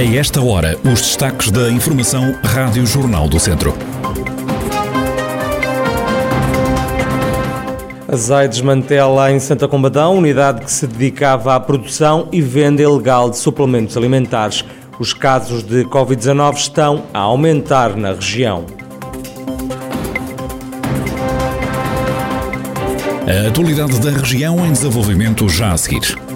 [0.00, 3.74] A esta hora, os destaques da Informação Rádio Jornal do Centro.
[8.08, 13.28] A ZAI desmantela em Santa Combadão unidade que se dedicava à produção e venda ilegal
[13.28, 14.64] de suplementos alimentares.
[14.98, 18.64] Os casos de Covid-19 estão a aumentar na região.
[23.28, 26.29] A atualidade da região em desenvolvimento já a seguir.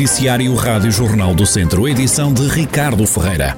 [0.00, 3.54] Noticiário Rádio Jornal do Centro, edição de Ricardo Ferreira.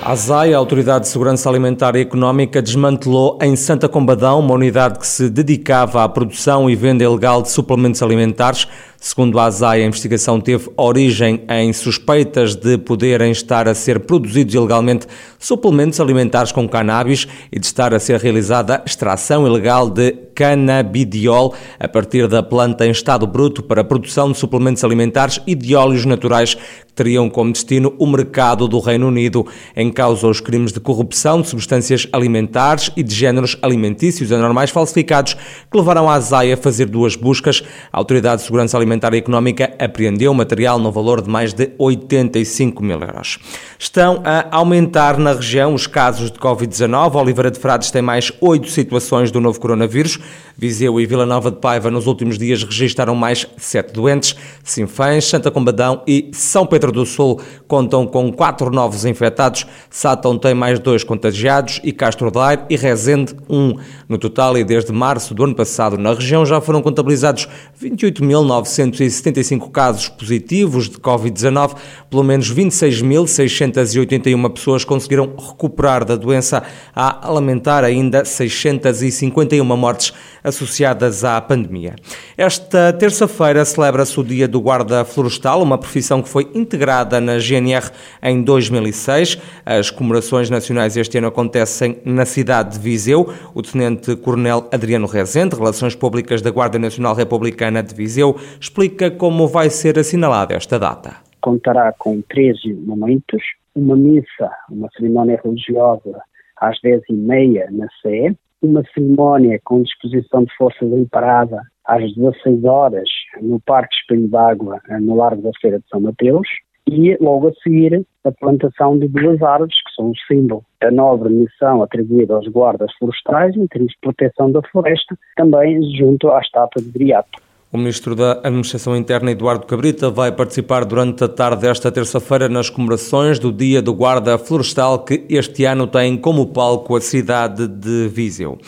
[0.00, 4.98] A ASAI, a Autoridade de Segurança Alimentar e Económica, desmantelou em Santa Combadão uma unidade
[4.98, 8.66] que se dedicava à produção e venda ilegal de suplementos alimentares
[9.00, 14.54] Segundo a ASAI, a investigação teve origem em suspeitas de poderem estar a ser produzidos
[14.54, 15.06] ilegalmente
[15.38, 21.86] suplementos alimentares com cannabis e de estar a ser realizada extração ilegal de canabidiol a
[21.86, 26.04] partir da planta em estado bruto para a produção de suplementos alimentares e de óleos
[26.04, 29.46] naturais que teriam como destino o mercado do Reino Unido.
[29.76, 35.34] Em causa os crimes de corrupção de substâncias alimentares e de géneros alimentícios anormais falsificados
[35.34, 37.62] que levaram a ASAI a fazer duas buscas.
[37.92, 41.70] A Autoridade de Segurança Alimentar Alimentar e Económica apreendeu material no valor de mais de
[41.76, 43.38] 85 mil euros.
[43.78, 47.14] Estão a aumentar na região os casos de Covid-19.
[47.16, 50.18] Oliveira de Frades tem mais oito situações do novo coronavírus.
[50.56, 54.34] Viseu e Vila Nova de Paiva nos últimos dias registaram mais sete doentes.
[54.64, 59.66] Sinfãs, Santa Combadão e São Pedro do Sul contam com quatro novos infectados.
[59.90, 63.74] Sátão tem mais dois contagiados e Castro Daire e Rezende um.
[64.08, 67.46] No total, e desde março do ano passado, na região já foram contabilizados
[67.80, 71.74] 28.900 475 casos positivos de Covid-19,
[72.08, 76.62] pelo menos 26.681 pessoas conseguiram recuperar da doença,
[76.94, 80.12] a lamentar ainda 651 mortes
[80.44, 81.96] associadas à pandemia.
[82.36, 87.90] Esta terça-feira celebra-se o Dia do Guarda Florestal, uma profissão que foi integrada na GNR
[88.22, 89.38] em 2006.
[89.66, 93.32] As comemorações nacionais este ano acontecem na cidade de Viseu.
[93.54, 98.36] O Tenente-Coronel Adriano Rezende, Relações Públicas da Guarda Nacional Republicana de Viseu,
[98.68, 101.16] explica como vai ser assinalada esta data.
[101.40, 103.42] Contará com 13 momentos,
[103.74, 106.20] uma missa, uma cerimónia religiosa
[106.60, 113.08] às 10h30 na Sé, uma cerimónia com disposição de força em parada às 16 horas
[113.40, 116.48] no Parque Espelho d'Água, no Largo da Feira de São Mateus,
[116.86, 121.32] e logo a seguir a plantação de duas árvores, que são o símbolo da nobre
[121.32, 126.82] missão atribuída aos guardas florestais em termos de proteção da floresta, também junto à estátua
[126.82, 127.47] de Briato.
[127.70, 132.70] O Ministro da Administração Interna, Eduardo Cabrita, vai participar durante a tarde desta terça-feira nas
[132.70, 138.08] comemorações do Dia do Guarda Florestal, que este ano tem como palco a cidade de
[138.08, 138.58] Viseu.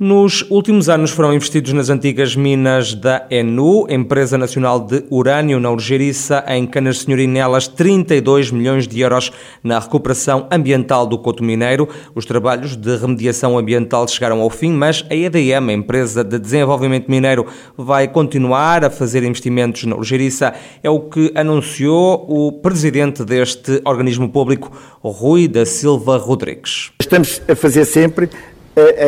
[0.00, 5.72] Nos últimos anos foram investidos nas antigas minas da ENU, Empresa Nacional de Urânio, na
[5.72, 11.88] Urgeriça, em Canas Senhorinelas, 32 milhões de euros na recuperação ambiental do Coto Mineiro.
[12.14, 17.10] Os trabalhos de remediação ambiental chegaram ao fim, mas a EDM, a Empresa de Desenvolvimento
[17.10, 20.54] Mineiro, vai continuar a fazer investimentos na Urgeriça.
[20.80, 24.70] É o que anunciou o presidente deste organismo público,
[25.02, 26.92] Rui da Silva Rodrigues.
[27.00, 28.30] Estamos a fazer sempre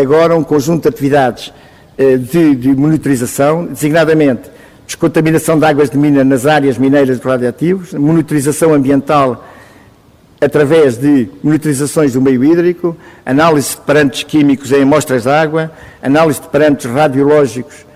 [0.01, 1.53] agora um conjunto de atividades
[1.97, 4.51] eh, de, de monitorização, designadamente
[4.91, 9.47] descontaminação de águas de mina nas áreas mineiras de radioativos, monitorização ambiental
[10.41, 15.71] através de monitorizações do meio hídrico, análise de parâmetros químicos em amostras de água,
[16.03, 17.87] análise de parâmetros radiológicos,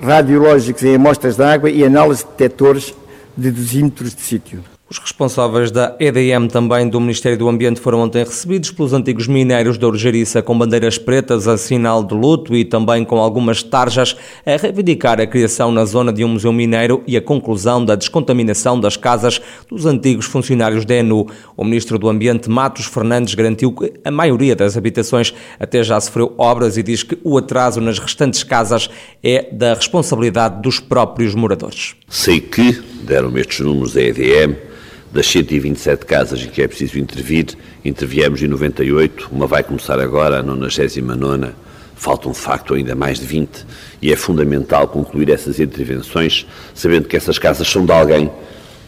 [0.00, 2.94] radiológicos em amostras de água e análise de detectores
[3.36, 4.62] de dosímetros de sítio.
[4.90, 9.78] Os responsáveis da EDM, também do Ministério do Ambiente, foram ontem recebidos pelos antigos mineiros
[9.78, 14.56] da Urgeriça com bandeiras pretas a sinal de luto e também com algumas tarjas a
[14.56, 18.96] reivindicar a criação na zona de um museu mineiro e a conclusão da descontaminação das
[18.96, 21.24] casas dos antigos funcionários da ENU.
[21.56, 26.34] O Ministro do Ambiente, Matos Fernandes, garantiu que a maioria das habitações até já sofreu
[26.36, 28.90] obras e diz que o atraso nas restantes casas
[29.22, 31.94] é da responsabilidade dos próprios moradores.
[32.08, 32.72] Sei que
[33.04, 34.70] deram-me estes números da EDM
[35.12, 40.38] das 127 casas em que é preciso intervir, interviemos em 98, uma vai começar agora,
[40.38, 41.52] a 99,
[41.96, 43.66] faltam de facto ainda mais de 20,
[44.00, 48.30] e é fundamental concluir essas intervenções, sabendo que essas casas são de alguém,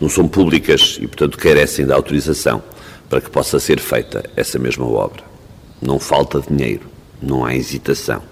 [0.00, 2.62] não são públicas e, portanto, carecem da autorização
[3.08, 5.22] para que possa ser feita essa mesma obra.
[5.80, 6.86] Não falta dinheiro,
[7.20, 8.22] não há hesitação.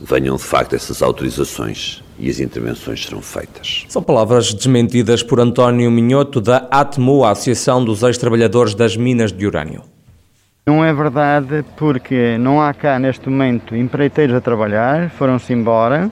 [0.00, 3.84] Venham de facto essas autorizações e as intervenções serão feitas.
[3.88, 9.46] São palavras desmentidas por António Minhoto da ATMU, a Associação dos Ex-Trabalhadores das Minas de
[9.46, 9.82] Urânio.
[10.66, 16.10] Não é verdade porque não há cá neste momento empreiteiros a trabalhar, foram-se embora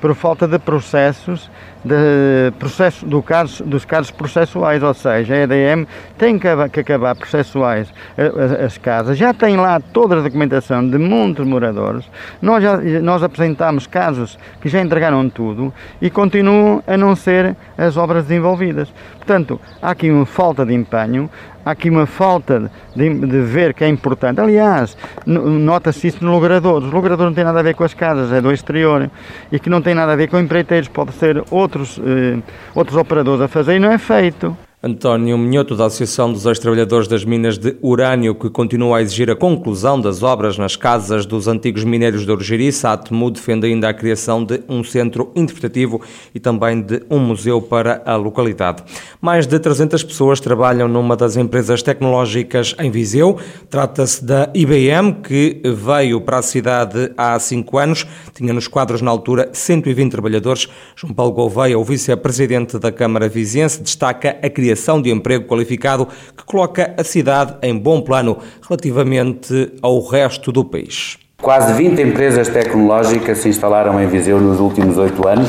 [0.00, 1.50] por falta de processos
[1.86, 3.24] de processo, do
[3.64, 5.86] dos casos processuais, ou seja, a EDM
[6.18, 11.46] tem que, acabar processuais as, as, casas, já tem lá toda a documentação de muitos
[11.46, 12.04] moradores,
[12.42, 15.72] nós, já, nós apresentamos casos que já entregaram tudo
[16.02, 18.92] e continuam a não ser as obras desenvolvidas.
[19.16, 21.30] Portanto, há aqui uma falta de empenho,
[21.64, 24.40] há aqui uma falta de, de ver que é importante.
[24.40, 24.96] Aliás,
[25.26, 26.82] nota-se isso no logrador.
[26.82, 29.10] Os logradores não têm nada a ver com as casas, é do exterior.
[29.50, 32.42] E que não tem nada a ver com empreiteiros, pode ser outros, eh,
[32.74, 34.56] outros operadores a fazer e não é feito.
[34.86, 39.34] António Minhoto, da Associação dos Ex-Trabalhadores das Minas de Urânio, que continua a exigir a
[39.34, 44.44] conclusão das obras nas casas dos antigos minérios de Urgeriça, a defende ainda a criação
[44.44, 46.00] de um centro interpretativo
[46.32, 48.84] e também de um museu para a localidade.
[49.20, 53.40] Mais de 300 pessoas trabalham numa das empresas tecnológicas em Viseu.
[53.68, 58.06] Trata-se da IBM, que veio para a cidade há cinco anos.
[58.32, 60.68] Tinha nos quadros, na altura, 120 trabalhadores.
[60.94, 66.06] João Paulo Gouveia, o vice-presidente da Câmara Viziense, destaca a criação criação de emprego qualificado
[66.36, 68.36] que coloca a cidade em bom plano
[68.68, 71.18] relativamente ao resto do país.
[71.40, 75.48] Quase 20 empresas tecnológicas se instalaram em Viseu nos últimos oito anos,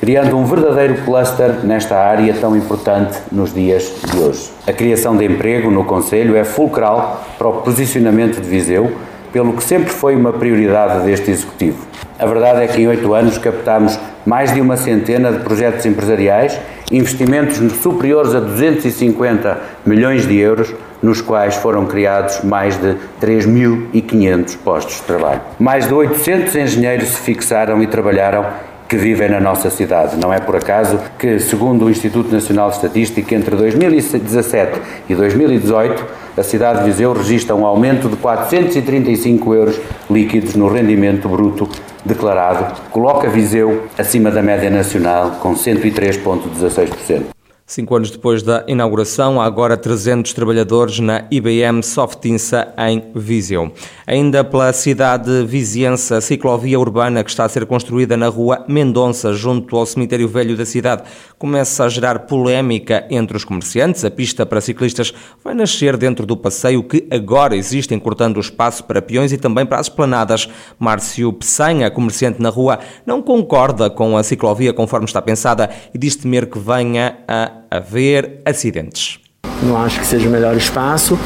[0.00, 4.50] criando um verdadeiro cluster nesta área tão importante nos dias de hoje.
[4.66, 8.92] A criação de emprego no Conselho é fulcral para o posicionamento de Viseu,
[9.32, 11.86] pelo que sempre foi uma prioridade deste Executivo.
[12.18, 16.58] A verdade é que em oito anos captámos mais de uma centena de projetos empresariais
[16.90, 24.96] investimentos superiores a 250 milhões de euros, nos quais foram criados mais de 3.500 postos
[24.96, 25.40] de trabalho.
[25.58, 28.46] Mais de 800 engenheiros se fixaram e trabalharam
[28.88, 30.16] que vivem na nossa cidade.
[30.16, 36.04] Não é por acaso que, segundo o Instituto Nacional de Estatística, entre 2017 e 2018,
[36.36, 41.68] a cidade de Viseu registra um aumento de 435 euros líquidos no rendimento bruto
[42.04, 47.33] declarado, coloca Viseu acima da média nacional com 103,16%.
[47.66, 53.72] Cinco anos depois da inauguração, há agora 300 trabalhadores na IBM Softinsa em Viseu.
[54.06, 59.32] Ainda pela cidade viziense, a ciclovia urbana que está a ser construída na rua Mendonça,
[59.32, 61.04] junto ao cemitério velho da cidade,
[61.38, 64.04] começa a gerar polémica entre os comerciantes.
[64.04, 68.84] A pista para ciclistas vai nascer dentro do passeio que agora existe, encurtando o espaço
[68.84, 70.50] para peões e também para as esplanadas.
[70.78, 76.14] Márcio Pessanha, comerciante na rua, não concorda com a ciclovia conforme está pensada e diz
[76.14, 79.18] temer que venha a haver acidentes.
[79.62, 81.18] Não acho que seja o melhor espaço,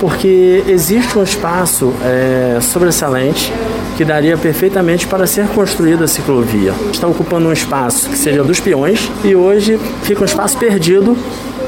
[0.00, 3.52] porque existe um espaço é, sobressalente
[3.96, 6.74] que daria perfeitamente para ser construída a ciclovia.
[6.92, 11.16] Está ocupando um espaço que seja dos peões e hoje fica um espaço perdido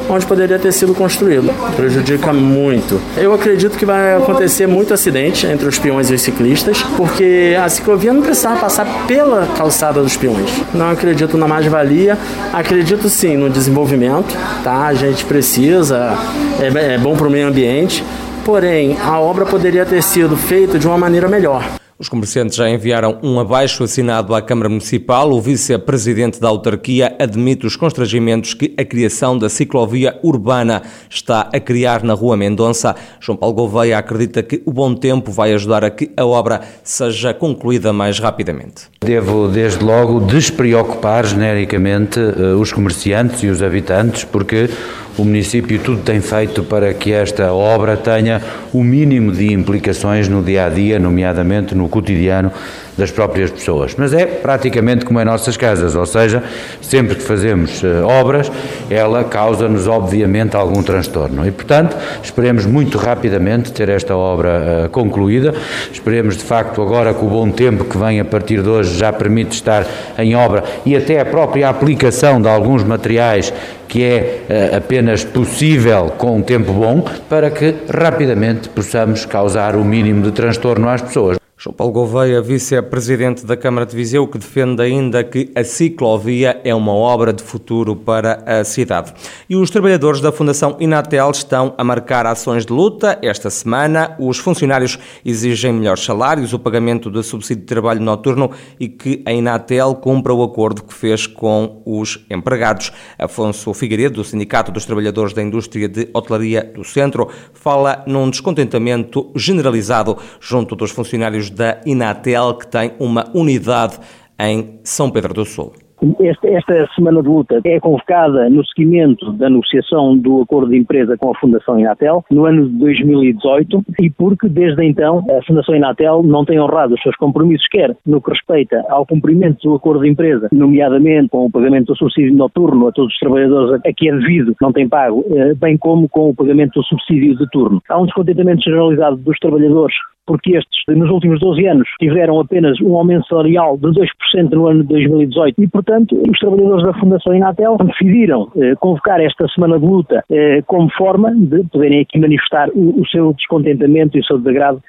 [0.08, 1.52] onde poderia ter sido construído.
[1.76, 3.00] Prejudica muito.
[3.16, 7.68] Eu acredito que vai acontecer muito acidente entre os peões e os ciclistas, porque a
[7.68, 10.50] ciclovia não precisava passar pela calçada dos peões.
[10.74, 12.16] Não acredito na mais-valia,
[12.52, 14.86] acredito sim no desenvolvimento, tá?
[14.86, 16.16] A gente precisa,
[16.60, 18.04] é, é bom para o meio ambiente,
[18.44, 21.78] porém a obra poderia ter sido feita de uma maneira melhor.
[22.00, 25.32] Os comerciantes já enviaram um abaixo assinado à Câmara Municipal.
[25.32, 30.80] O vice-presidente da autarquia admite os constrangimentos que a criação da ciclovia urbana
[31.10, 32.94] está a criar na Rua Mendonça.
[33.18, 37.34] João Paulo Gouveia acredita que o bom tempo vai ajudar a que a obra seja
[37.34, 38.82] concluída mais rapidamente.
[39.04, 44.70] Devo, desde logo, despreocupar genericamente eh, os comerciantes e os habitantes, porque
[45.18, 48.40] o município tudo tem feito para que esta obra tenha
[48.72, 52.52] o mínimo de implicações no dia a dia, nomeadamente no cotidiano
[52.98, 53.94] das próprias pessoas.
[53.96, 56.42] Mas é praticamente como em nossas casas, ou seja,
[56.82, 58.50] sempre que fazemos uh, obras,
[58.90, 61.46] ela causa-nos obviamente algum transtorno.
[61.46, 65.54] E portanto, esperemos muito rapidamente ter esta obra uh, concluída.
[65.92, 69.12] Esperemos de facto agora que o bom tempo que vem a partir de hoje já
[69.12, 69.86] permite estar
[70.18, 73.52] em obra e até a própria aplicação de alguns materiais
[73.86, 74.40] que é
[74.72, 80.32] uh, apenas possível com um tempo bom, para que rapidamente possamos causar o mínimo de
[80.32, 81.38] transtorno às pessoas.
[81.60, 86.72] João Paulo Gouveia, vice-presidente da Câmara de Viseu, que defende ainda que a ciclovia é
[86.72, 89.12] uma obra de futuro para a cidade.
[89.50, 93.18] E os trabalhadores da Fundação Inatel estão a marcar ações de luta.
[93.22, 98.88] Esta semana, os funcionários exigem melhores salários, o pagamento de subsídio de trabalho noturno e
[98.88, 102.92] que a Inatel cumpra o acordo que fez com os empregados.
[103.18, 109.32] Afonso Figueiredo, do Sindicato dos Trabalhadores da Indústria de Hotelaria do Centro, fala num descontentamento
[109.34, 113.98] generalizado junto dos funcionários da Inatel, que tem uma unidade
[114.38, 115.72] em São Pedro do Sul.
[116.20, 121.16] Esta, esta semana de luta é convocada no seguimento da negociação do acordo de empresa
[121.16, 126.22] com a Fundação Inatel no ano de 2018 e porque desde então a Fundação Inatel
[126.22, 130.08] não tem honrado os seus compromissos, quer no que respeita ao cumprimento do acordo de
[130.08, 134.12] empresa, nomeadamente com o pagamento do subsídio noturno a todos os trabalhadores a que é
[134.12, 137.82] devido, não tem pago, eh, bem como com o pagamento do subsídio de turno.
[137.88, 139.96] Há um descontentamento generalizado dos trabalhadores
[140.28, 144.82] porque estes, nos últimos 12 anos, tiveram apenas um aumento salarial de 2% no ano
[144.82, 149.86] de 2018 e, portanto, os trabalhadores da Fundação Inatel decidiram eh, convocar esta semana de
[149.86, 154.36] luta eh, como forma de poderem aqui manifestar o, o seu descontentamento e o seu
[154.36, 154.82] desagrado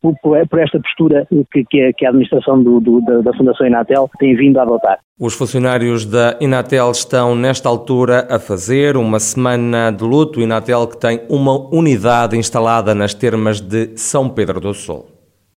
[0.00, 3.66] por, por, esta postura que, que, a, que a administração do, do, da, da Fundação
[3.66, 4.98] Inatel tem vindo a adotar.
[5.18, 10.40] Os funcionários da Inatel estão, nesta altura, a fazer uma semana de luto.
[10.40, 15.19] Inatel que tem uma unidade instalada nas termas de São Pedro do Sul.